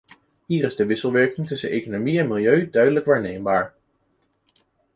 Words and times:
Hier 0.47 0.63
is 0.69 0.75
de 0.75 0.85
wisselwerking 0.85 1.47
tussen 1.47 1.69
economie 1.69 2.19
en 2.19 2.27
milieu 2.27 2.69
duidelijk 2.69 3.05
waarneembaar. 3.05 3.73